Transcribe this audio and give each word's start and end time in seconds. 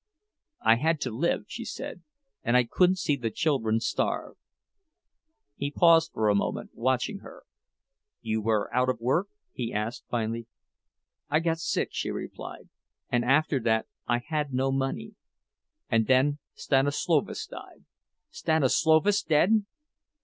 "I 0.63 0.77
had 0.77 0.99
to 1.01 1.11
live," 1.11 1.45
she 1.47 1.63
said; 1.63 2.01
"and 2.41 2.57
I 2.57 2.63
couldn't 2.63 2.95
see 2.97 3.15
the 3.15 3.29
children 3.29 3.79
starve." 3.79 4.35
He 5.55 5.69
paused 5.69 6.09
for 6.11 6.27
a 6.27 6.33
moment, 6.33 6.71
watching 6.73 7.19
her. 7.19 7.43
"You 8.19 8.41
were 8.41 8.73
out 8.73 8.89
of 8.89 8.99
work?" 8.99 9.27
he 9.53 9.71
asked, 9.71 10.05
finally. 10.09 10.47
"I 11.29 11.39
got 11.39 11.59
sick," 11.59 11.89
she 11.91 12.09
replied, 12.09 12.67
"and 13.11 13.23
after 13.23 13.59
that 13.59 13.85
I 14.07 14.21
had 14.25 14.55
no 14.55 14.71
money. 14.71 15.13
And 15.87 16.07
then 16.07 16.39
Stanislovas 16.55 17.45
died—" 17.45 17.85
"Stanislovas 18.31 19.21
dead!" 19.21 19.65